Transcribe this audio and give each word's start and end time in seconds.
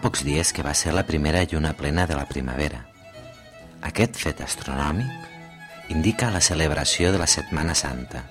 pocs 0.00 0.22
dies 0.24 0.52
que 0.56 0.64
va 0.64 0.72
ser 0.74 0.94
la 0.96 1.04
primera 1.04 1.42
lluna 1.44 1.74
plena 1.76 2.06
de 2.06 2.16
la 2.16 2.26
primavera. 2.28 2.86
Aquest 3.84 4.16
fet 4.16 4.40
astronòmic 4.40 5.90
indica 5.92 6.30
la 6.32 6.40
celebració 6.40 7.12
de 7.12 7.20
la 7.20 7.28
Setmana 7.28 7.74
Santa, 7.74 8.22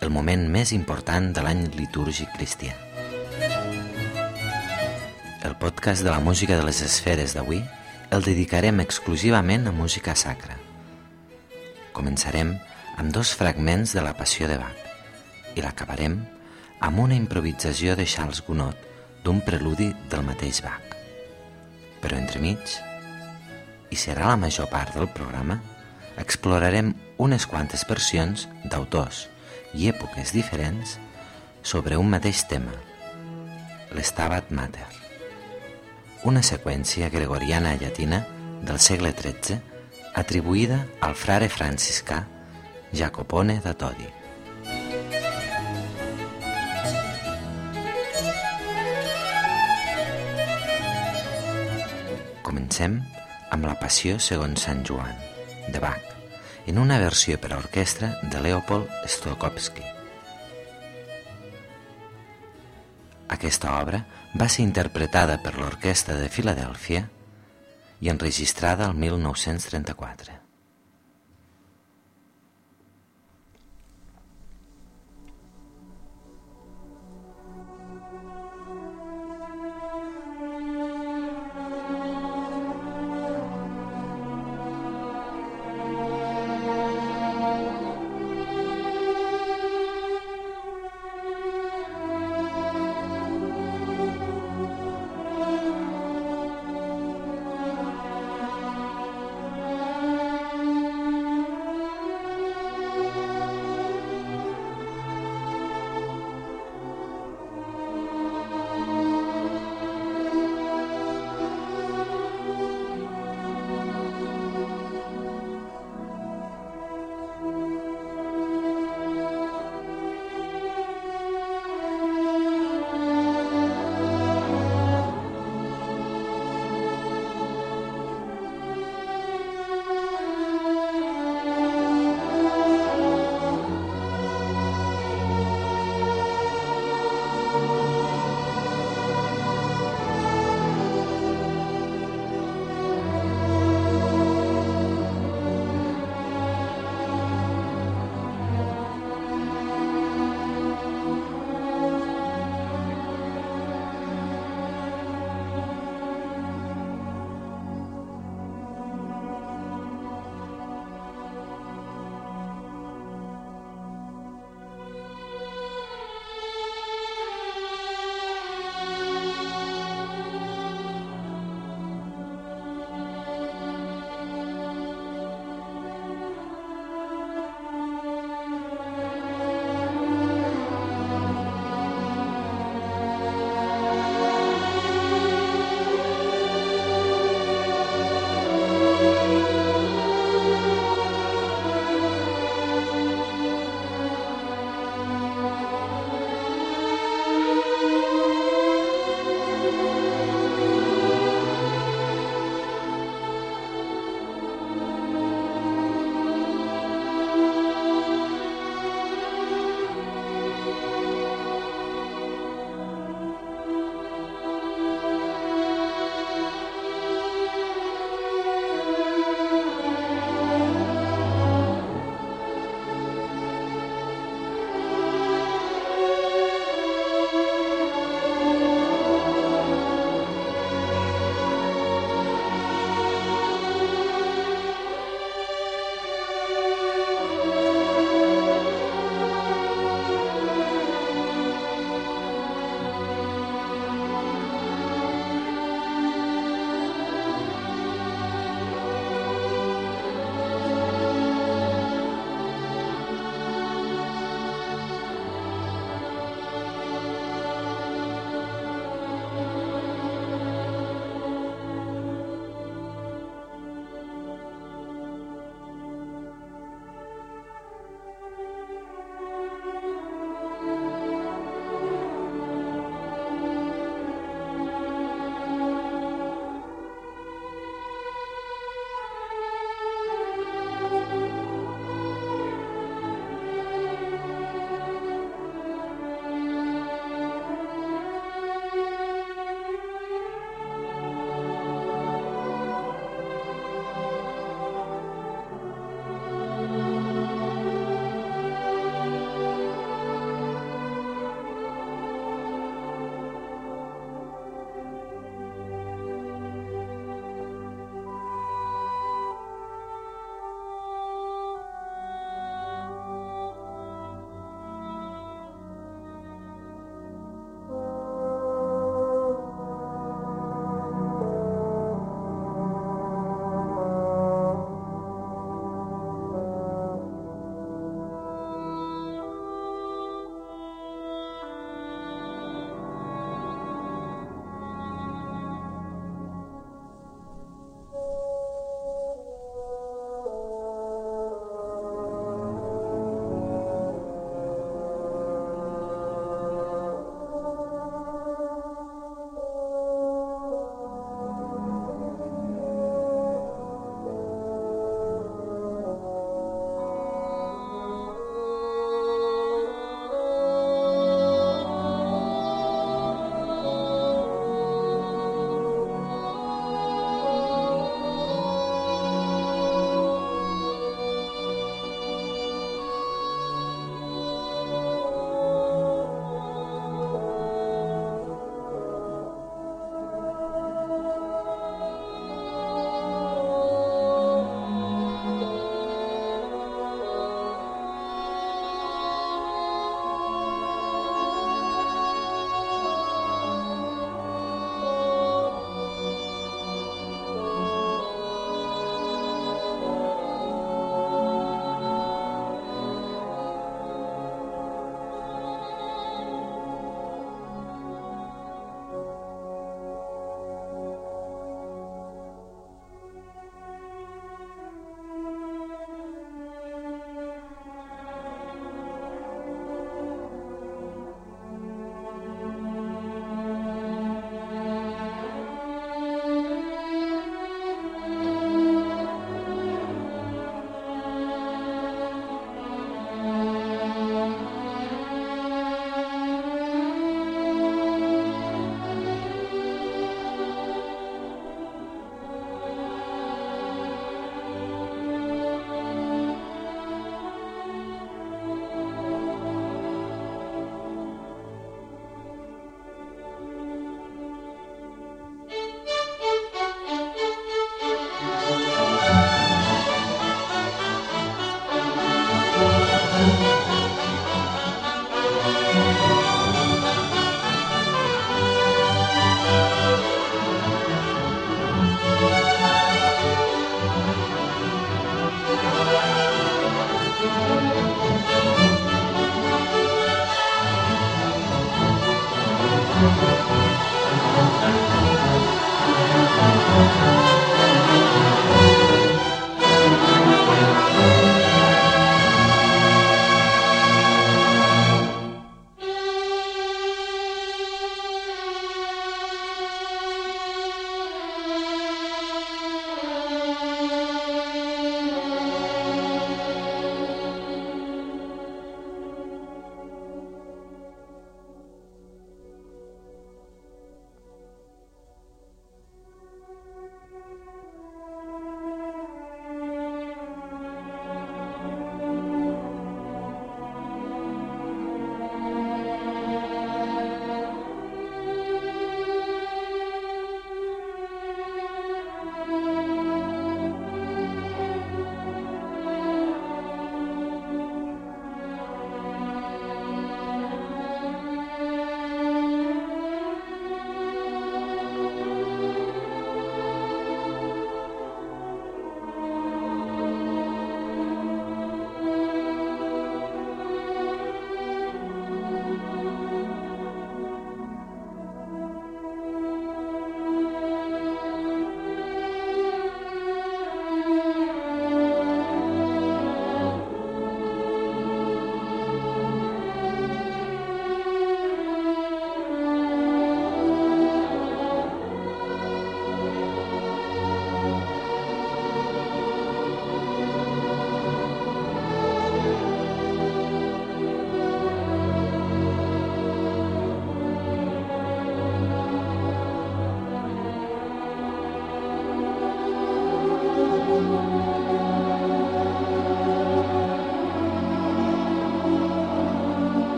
el 0.00 0.10
moment 0.10 0.44
més 0.52 0.72
important 0.76 1.30
de 1.34 1.44
l'any 1.44 1.64
litúrgic 1.76 2.32
cristià. 2.36 2.74
El 5.44 5.56
podcast 5.60 6.04
de 6.04 6.10
la 6.10 6.20
música 6.20 6.58
de 6.58 6.66
les 6.66 6.82
esferes 6.84 7.36
d'avui 7.36 7.62
el 8.10 8.24
dedicarem 8.24 8.80
exclusivament 8.84 9.68
a 9.68 9.76
música 9.76 10.16
sacra. 10.16 10.56
Començarem 11.96 12.56
amb 12.96 13.14
dos 13.14 13.32
fragments 13.36 13.94
de 13.96 14.04
la 14.04 14.16
Passió 14.18 14.48
de 14.48 14.58
Bach 14.60 15.56
i 15.56 15.64
l'acabarem 15.64 16.20
amb 16.80 17.06
una 17.06 17.16
improvisació 17.16 17.96
de 17.96 18.06
Charles 18.06 18.44
Gounod 18.46 18.86
d'un 19.24 19.42
preludi 19.44 19.92
del 20.10 20.24
mateix 20.26 20.62
Bach. 20.64 20.87
Però 22.02 22.18
entremig, 22.18 22.76
i 23.90 23.96
serà 23.96 24.28
la 24.28 24.38
major 24.40 24.68
part 24.70 24.94
del 24.94 25.08
programa, 25.14 25.58
explorarem 26.18 26.92
unes 27.18 27.46
quantes 27.46 27.84
versions 27.88 28.46
d'autors 28.64 29.26
i 29.74 29.88
èpoques 29.90 30.32
diferents 30.34 30.98
sobre 31.62 31.98
un 32.00 32.08
mateix 32.10 32.44
tema, 32.50 32.74
l'Estabat 33.94 34.50
Mater, 34.54 34.88
una 36.28 36.42
seqüència 36.42 37.10
gregoriana 37.14 37.76
llatina 37.78 38.24
del 38.62 38.80
segle 38.82 39.14
XIII 39.14 39.58
atribuïda 40.18 40.84
al 41.00 41.14
frare 41.14 41.48
franciscà 41.48 42.24
Jacopone 42.90 43.60
da 43.62 43.74
Todi. 43.74 44.17
Comencem 52.68 52.98
amb 53.54 53.64
la 53.64 53.78
Passió 53.80 54.18
segons 54.20 54.60
Sant 54.66 54.82
Joan, 54.84 55.14
de 55.72 55.80
Bach, 55.80 56.10
en 56.68 56.76
una 56.82 56.98
versió 57.00 57.38
per 57.40 57.48
a 57.54 57.60
orquestra 57.62 58.10
de 58.28 58.42
Leopold 58.44 58.90
Stokowski. 59.08 59.86
Aquesta 63.38 63.72
obra 63.78 64.02
va 64.42 64.50
ser 64.52 64.66
interpretada 64.66 65.38
per 65.40 65.54
l'Orquestra 65.56 66.18
de 66.20 66.28
Filadèlfia 66.28 67.06
i 68.04 68.12
enregistrada 68.12 68.90
el 68.92 69.00
1934. 69.00 70.37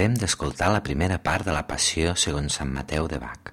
Acabem 0.00 0.16
d'escoltar 0.16 0.70
la 0.72 0.80
primera 0.80 1.18
part 1.20 1.44
de 1.44 1.52
la 1.52 1.66
Passió 1.68 2.14
segons 2.16 2.54
Sant 2.56 2.70
Mateu 2.72 3.04
de 3.04 3.18
Bach, 3.20 3.50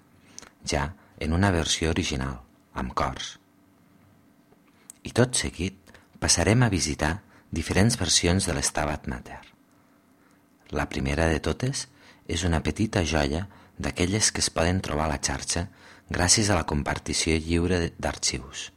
ja 0.63 0.93
en 1.19 1.33
una 1.36 1.49
versió 1.51 1.89
original, 1.91 2.38
amb 2.71 2.93
cors. 2.95 3.33
I 5.03 5.12
tot 5.12 5.36
seguit 5.36 5.91
passarem 6.23 6.63
a 6.63 6.69
visitar 6.71 7.17
diferents 7.51 7.97
versions 7.99 8.47
de 8.47 8.55
l'Estabat 8.55 9.10
Mater. 9.12 9.41
La 10.71 10.88
primera 10.88 11.25
de 11.27 11.41
totes 11.43 11.89
és 12.31 12.45
una 12.47 12.62
petita 12.63 13.03
joia 13.03 13.43
d'aquelles 13.75 14.31
que 14.31 14.39
es 14.39 14.47
poden 14.47 14.79
trobar 14.79 15.10
a 15.10 15.13
la 15.17 15.19
xarxa 15.19 15.65
gràcies 16.07 16.47
a 16.47 16.62
la 16.62 16.63
compartició 16.63 17.36
lliure 17.36 17.89
d'arxius. 17.99 18.69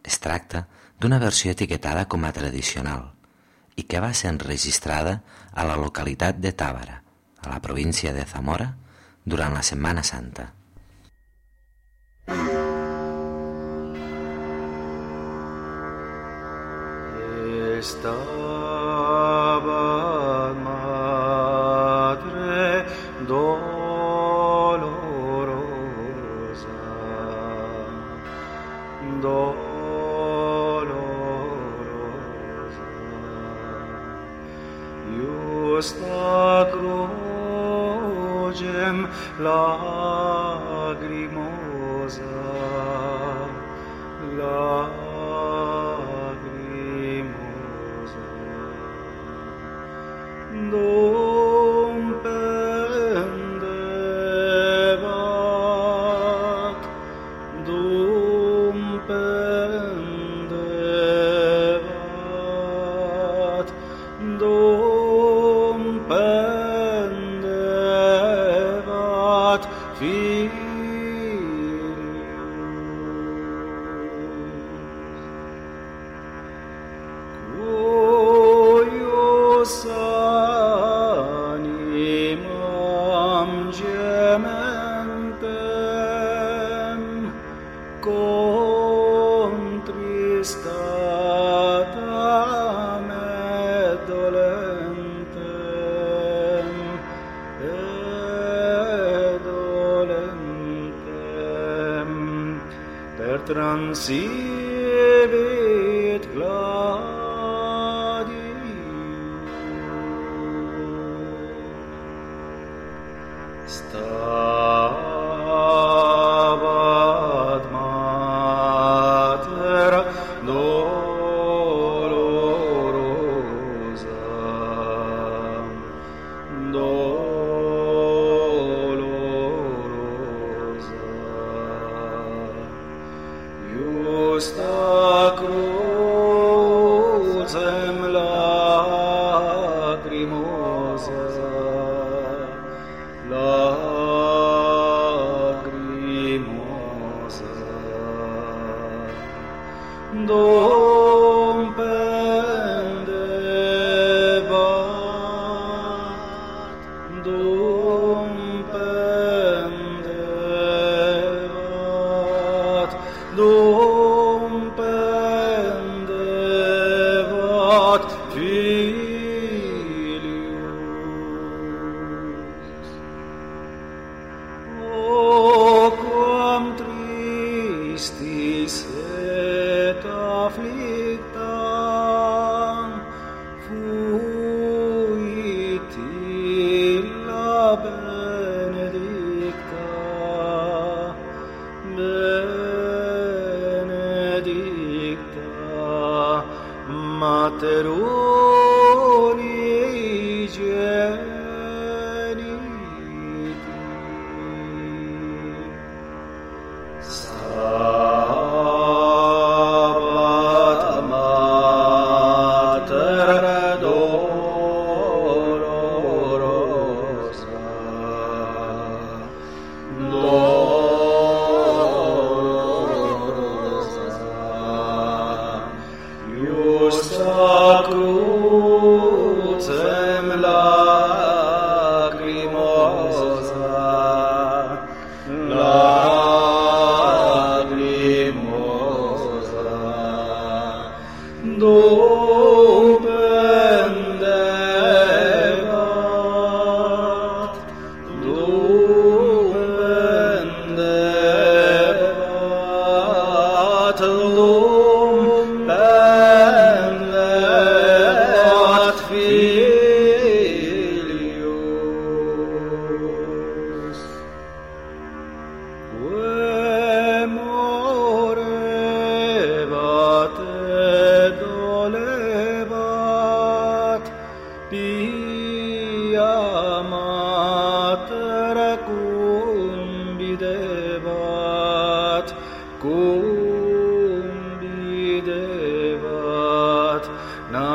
Es 0.00 0.16
tracta 0.16 0.64
d'una 0.96 1.20
versió 1.20 1.52
etiquetada 1.52 2.08
com 2.08 2.24
a 2.24 2.32
tradicional 2.32 3.10
i 3.76 3.84
que 3.84 4.00
va 4.00 4.12
ser 4.14 4.32
enregistrada 4.32 5.20
a 5.52 5.64
la 5.68 5.76
localitat 5.76 6.40
de 6.40 6.52
Tàbara, 6.52 7.02
a 7.44 7.48
la 7.52 7.60
província 7.62 8.12
de 8.16 8.24
Zamora, 8.24 8.72
durant 9.24 9.54
la 9.54 9.62
Setmana 9.62 10.02
Santa. 10.02 10.52
Estaba 17.76 18.45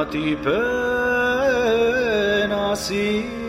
Ti 0.10 0.36
pe 0.44 0.58
nasir 2.50 3.41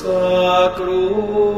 sacrum 0.00 1.53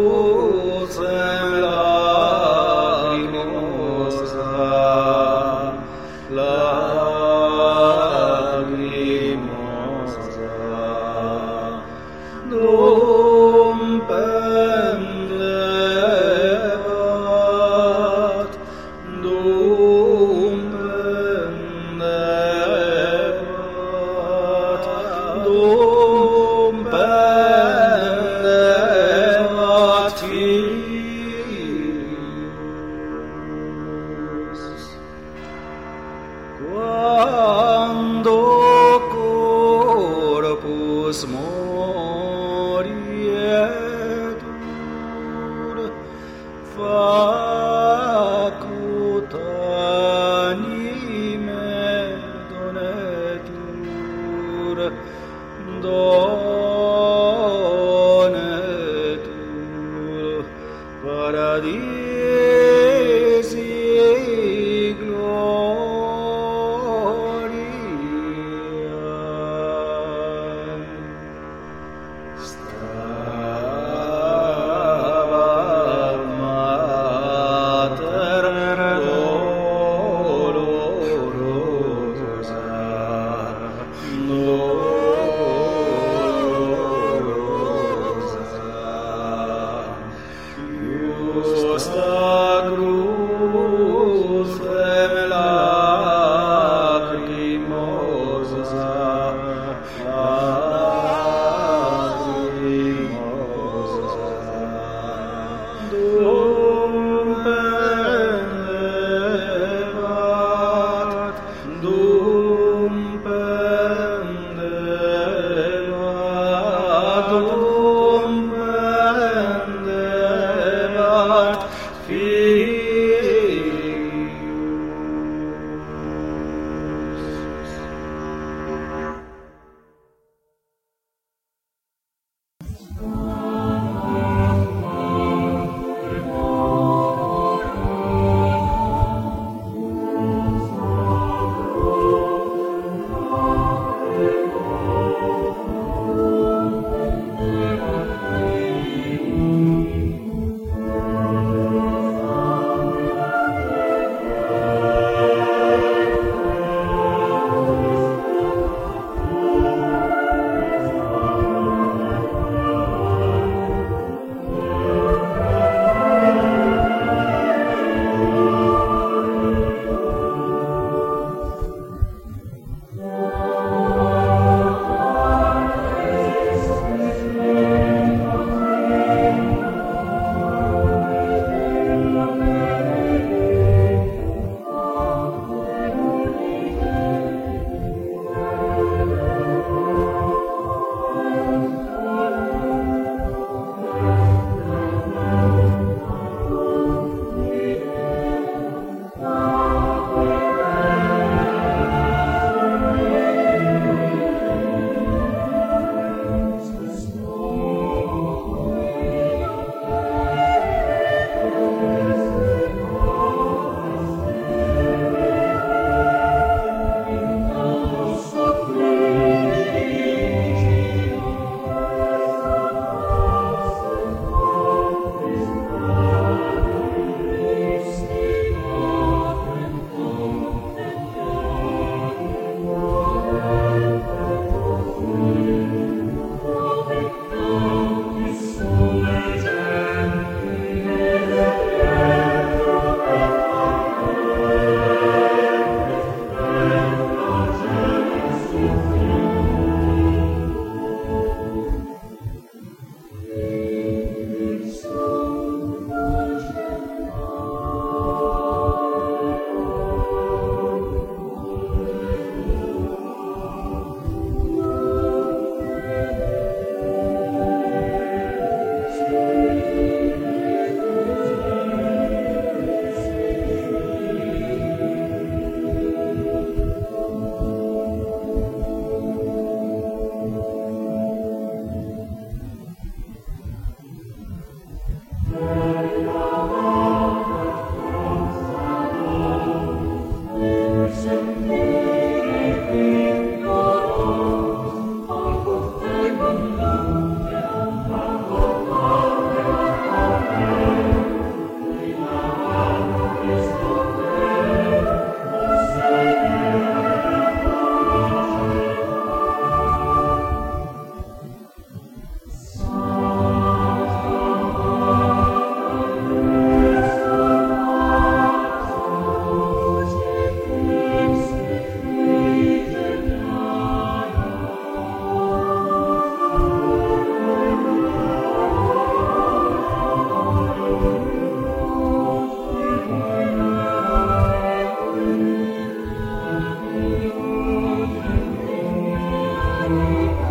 Música 339.69 340.26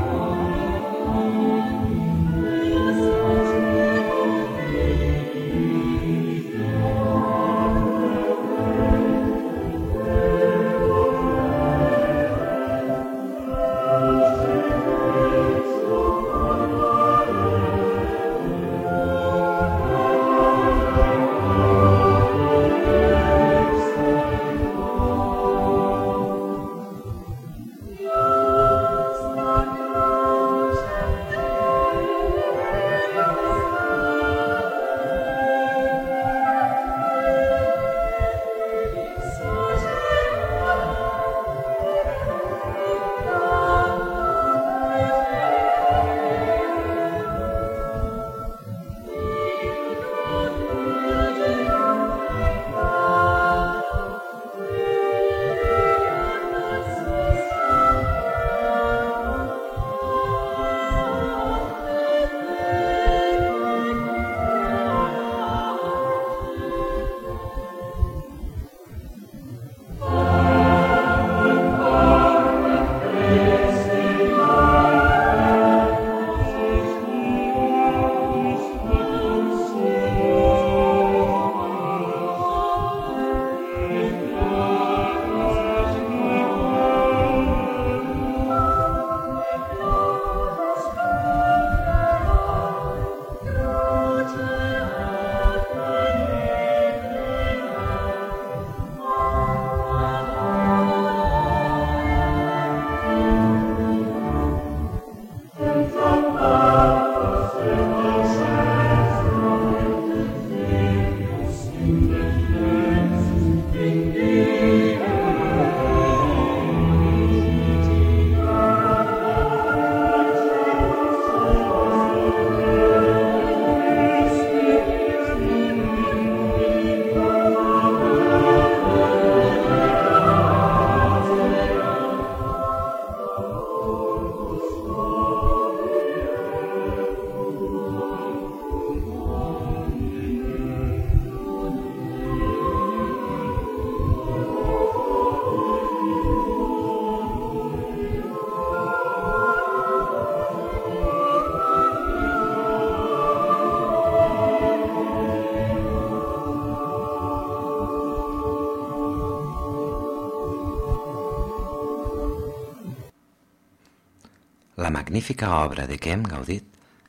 magnífica 165.25 165.65
obra 165.65 165.87
de 165.89 165.95
què 165.97 166.11
hem 166.13 166.21
gaudit 166.21 166.65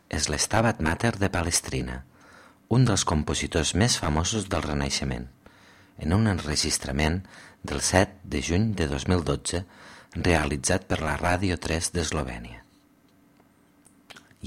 és 0.09 0.31
l'Estabat 0.33 0.79
Mater 0.81 1.19
de 1.21 1.29
Palestrina, 1.29 1.99
un 2.73 2.87
dels 2.89 3.05
compositors 3.05 3.75
més 3.77 3.99
famosos 4.01 4.49
del 4.49 4.63
Renaixement, 4.65 5.27
en 6.01 6.15
un 6.17 6.25
enregistrament 6.27 7.21
del 7.63 7.83
7 7.85 8.25
de 8.25 8.41
juny 8.41 8.73
de 8.73 8.89
2012 8.89 9.63
realitzat 10.17 10.89
per 10.89 11.03
la 11.03 11.19
Ràdio 11.21 11.61
3 11.61 11.93
d'Eslovènia. 11.93 12.65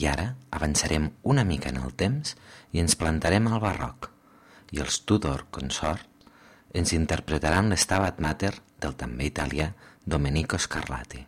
I 0.01 0.09
ara 0.15 0.31
avançarem 0.49 1.11
una 1.21 1.45
mica 1.45 1.69
en 1.69 1.77
el 1.77 1.93
temps 1.93 2.33
i 2.73 2.81
ens 2.81 2.97
plantarem 2.97 3.53
al 3.53 3.61
barroc, 3.61 4.09
i 4.73 4.81
els 4.81 5.03
Tudor 5.05 5.45
Consort 5.51 6.09
ens 6.73 6.97
interpretaran 6.97 7.69
l'Estabat 7.69 8.17
Mater 8.17 8.55
del 8.81 8.97
també 8.97 9.29
italià 9.29 9.75
Domenico 10.05 10.57
Scarlatti. 10.57 11.27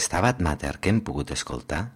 L'Estabat 0.00 0.38
Mater 0.40 0.78
que 0.80 0.88
hem 0.88 1.02
pogut 1.04 1.28
escoltar 1.34 1.90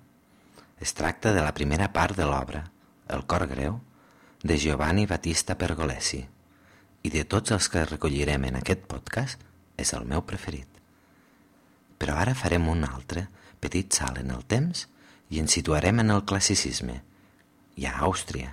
es 0.86 0.90
tracta 0.92 1.30
de 1.32 1.40
la 1.40 1.54
primera 1.56 1.86
part 1.94 2.12
de 2.18 2.26
l'obra, 2.28 2.60
El 3.08 3.22
cor 3.24 3.46
greu, 3.48 3.78
de 4.42 4.58
Giovanni 4.60 5.06
Battista 5.08 5.54
Pergolesi, 5.56 6.20
i 7.00 7.12
de 7.14 7.22
tots 7.24 7.54
els 7.56 7.70
que 7.72 7.86
recollirem 7.88 8.44
en 8.50 8.58
aquest 8.60 8.84
podcast 8.90 9.40
és 9.80 9.94
el 9.96 10.04
meu 10.10 10.20
preferit. 10.20 10.68
Però 11.96 12.18
ara 12.20 12.36
farem 12.36 12.68
un 12.68 12.84
altre 12.84 13.24
petit 13.64 13.96
salt 13.96 14.20
en 14.20 14.36
el 14.36 14.44
temps 14.52 14.84
i 15.32 15.40
ens 15.40 15.56
situarem 15.56 16.04
en 16.04 16.12
el 16.12 16.26
classicisme, 16.28 17.00
i 17.80 17.88
a 17.88 17.94
Àustria, 18.04 18.52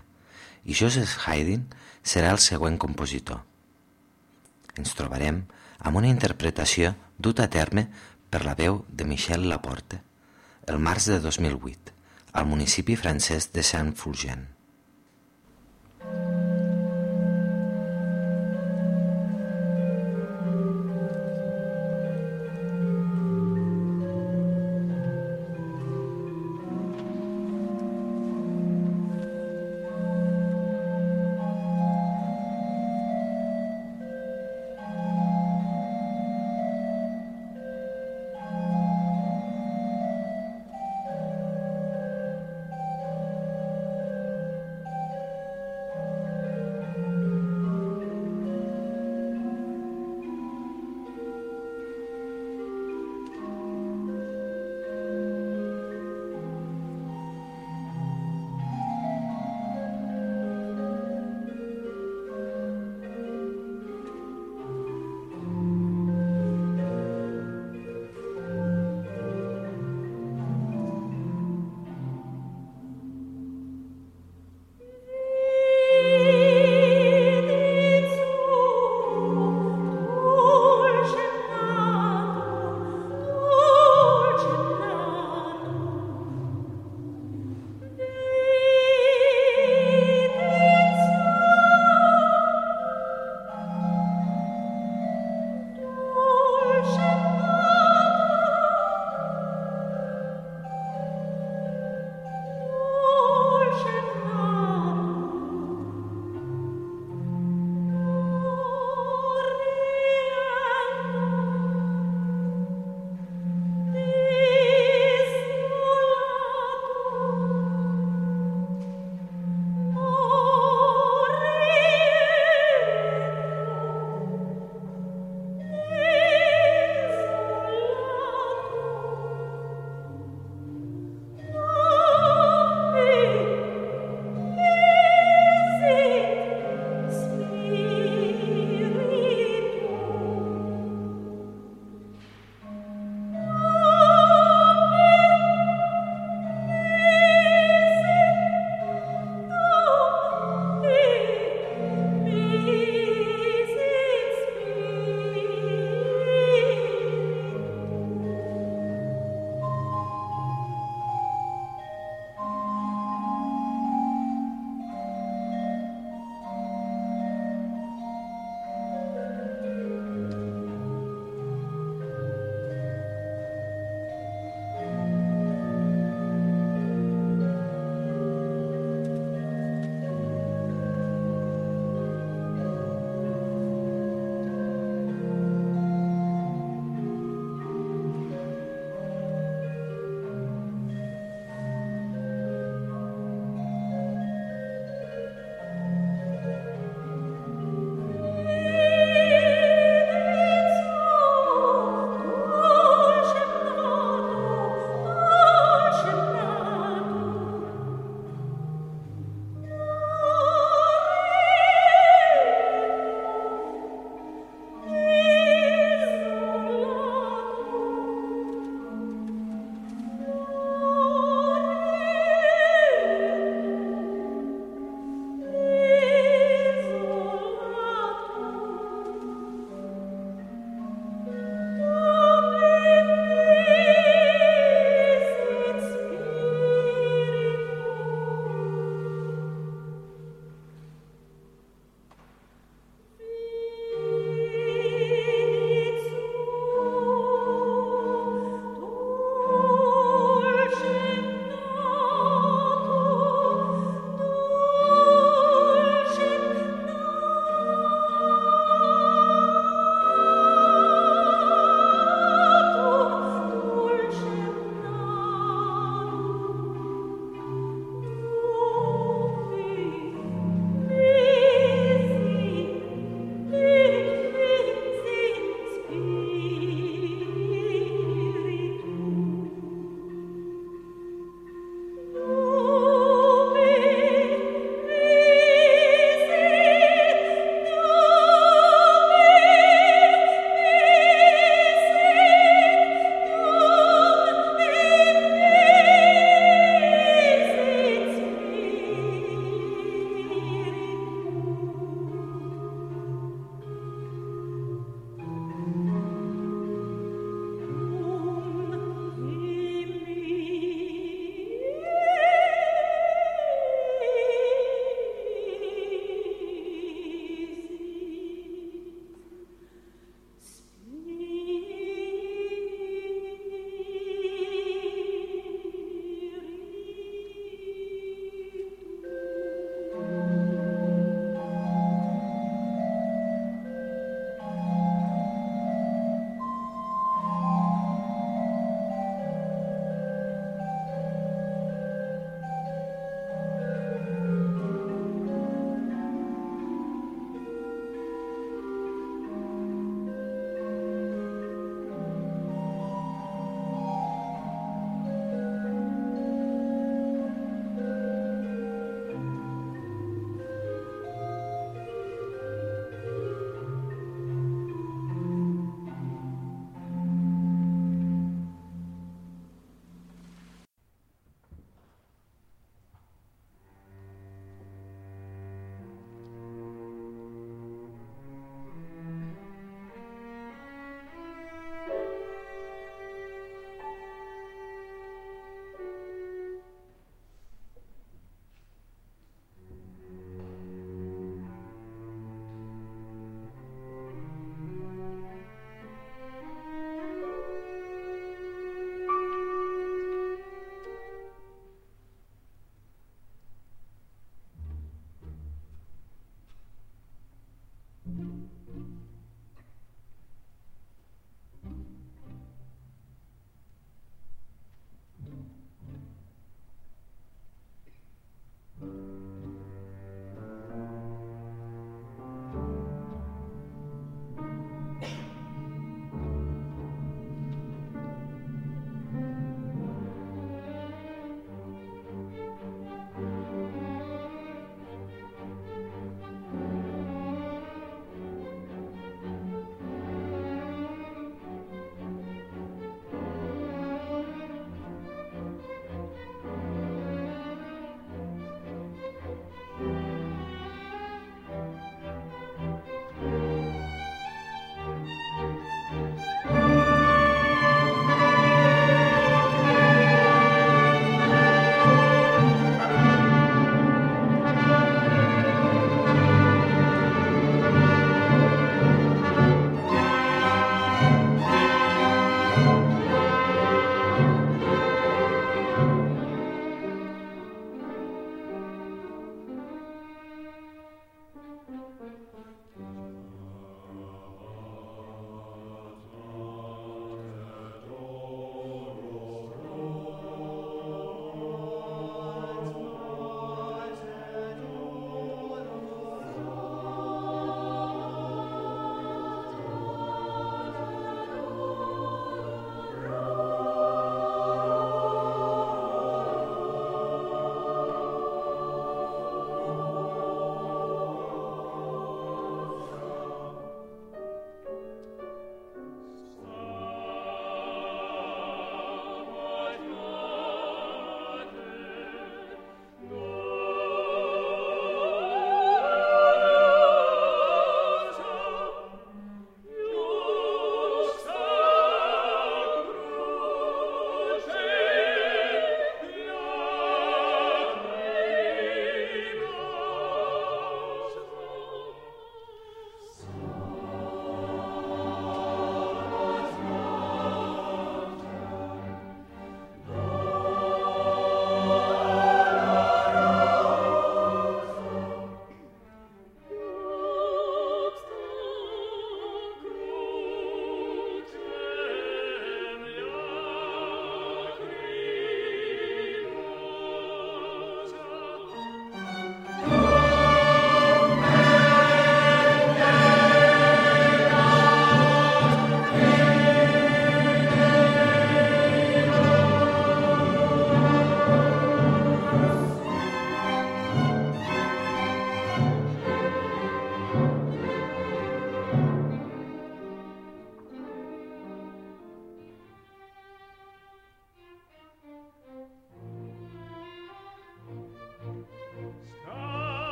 i 0.63 0.71
Joseph 0.71 1.27
Haydn 1.27 1.67
serà 2.07 2.31
el 2.31 2.39
següent 2.39 2.79
compositor. 2.79 3.43
Ens 4.79 4.95
trobarem 4.95 5.43
amb 5.83 5.99
una 5.99 6.07
interpretació 6.07 6.95
duta 7.19 7.49
a 7.49 7.51
terme 7.51 7.89
per 8.32 8.45
la 8.47 8.55
veu 8.55 8.86
de 8.88 9.05
Michel 9.07 9.49
Laporte 9.51 9.99
el 10.71 10.79
març 10.79 11.09
de 11.11 11.19
2008 11.19 11.93
al 12.39 12.47
municipi 12.47 12.95
francès 12.95 13.49
de 13.51 13.63
Saint-Fulgent. 13.65 14.45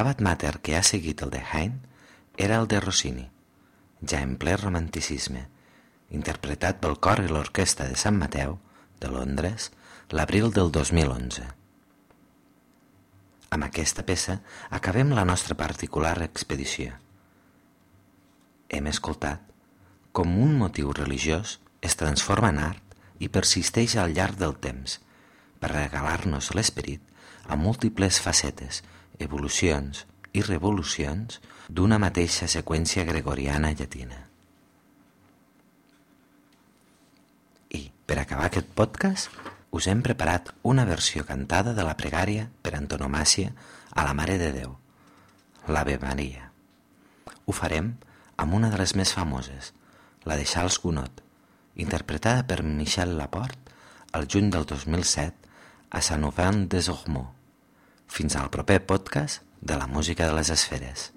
L'Estabat 0.00 0.22
Mater 0.24 0.62
que 0.64 0.72
ha 0.78 0.80
seguit 0.80 1.20
el 1.20 1.28
de 1.28 1.40
Haydn 1.44 1.74
era 2.40 2.56
el 2.62 2.66
de 2.72 2.78
Rossini, 2.80 3.26
ja 4.10 4.22
en 4.24 4.30
ple 4.40 4.54
romanticisme, 4.56 5.42
interpretat 6.18 6.78
pel 6.80 6.94
cor 7.04 7.20
i 7.20 7.26
l'orquestra 7.28 7.84
de 7.90 7.98
Sant 8.00 8.16
Mateu, 8.16 8.54
de 9.02 9.10
Londres, 9.12 9.66
l'abril 10.08 10.54
del 10.56 10.70
2011. 10.72 11.44
Amb 13.52 13.66
aquesta 13.66 14.06
peça 14.08 14.38
acabem 14.78 15.12
la 15.18 15.26
nostra 15.28 15.58
particular 15.62 16.14
expedició. 16.24 16.94
Hem 18.70 18.88
escoltat 18.88 19.42
com 20.16 20.32
un 20.46 20.54
motiu 20.62 20.94
religiós 20.96 21.58
es 21.82 21.98
transforma 22.04 22.54
en 22.54 22.62
art 22.70 22.96
i 23.20 23.28
persisteix 23.28 23.98
al 24.00 24.16
llarg 24.16 24.40
del 24.40 24.56
temps 24.64 24.96
per 25.60 25.74
regalar-nos 25.74 26.54
l'esperit 26.56 27.04
a 27.44 27.60
múltiples 27.60 28.22
facetes, 28.24 28.80
evolucions 29.20 30.04
i 30.32 30.42
revolucions 30.46 31.38
d'una 31.68 32.00
mateixa 32.02 32.48
seqüència 32.50 33.04
gregoriana 33.06 33.70
llatina. 33.76 34.18
I, 37.76 37.82
per 38.06 38.18
acabar 38.18 38.48
aquest 38.50 38.70
podcast, 38.74 39.30
us 39.70 39.86
hem 39.86 40.02
preparat 40.02 40.50
una 40.66 40.84
versió 40.88 41.24
cantada 41.26 41.74
de 41.76 41.86
la 41.86 41.96
pregària 41.98 42.48
per 42.62 42.74
antonomàcia 42.78 43.52
a 43.94 44.06
la 44.06 44.14
Mare 44.18 44.38
de 44.40 44.50
Déu, 44.56 44.76
l'Ave 45.70 45.98
Maria. 46.02 46.50
Ho 47.46 47.54
farem 47.54 47.94
amb 48.40 48.56
una 48.58 48.70
de 48.72 48.78
les 48.80 48.96
més 48.98 49.14
famoses, 49.14 49.72
la 50.26 50.36
de 50.40 50.46
Charles 50.46 50.80
Gounod, 50.82 51.22
interpretada 51.76 52.46
per 52.46 52.62
Michel 52.66 53.16
Laporte 53.18 53.78
el 54.12 54.26
juny 54.26 54.50
del 54.50 54.66
2007 54.66 55.34
a 55.90 56.00
Saint-Ouen 56.02 56.66
des 56.68 56.88
Ormeaux. 56.88 57.39
Fins 58.10 58.34
al 58.36 58.50
proper 58.50 58.80
podcast 58.86 59.44
de 59.60 59.76
la 59.78 59.86
música 59.86 60.26
de 60.26 60.34
les 60.34 60.50
esferes. 60.50 61.12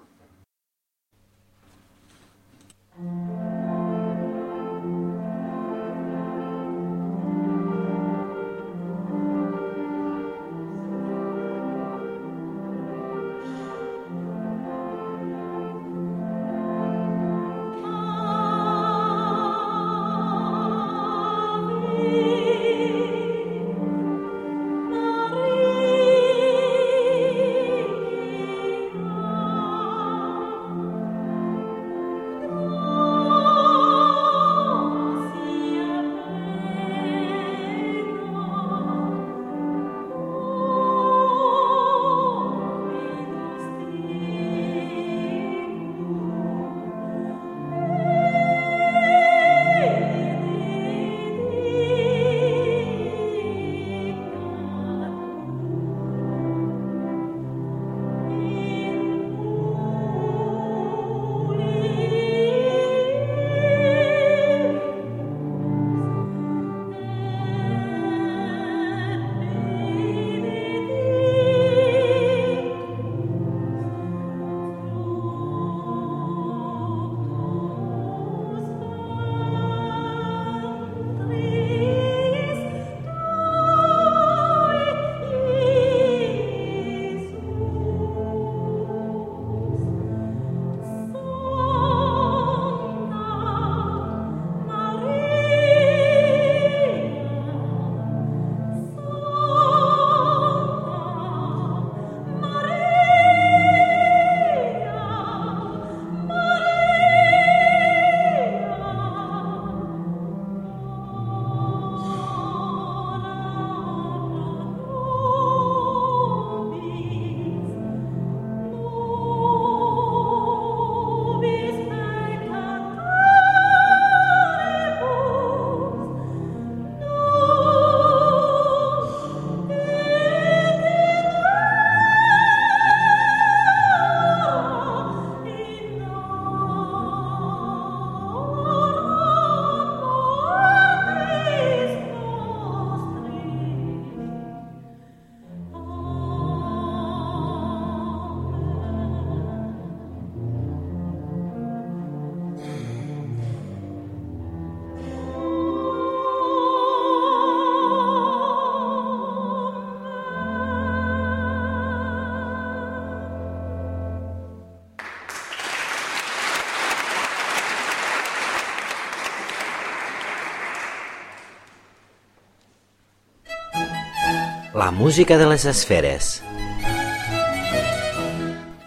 La 174.84 174.90
música 174.90 175.38
de 175.38 175.46
les 175.46 175.64
esferes. 175.64 176.42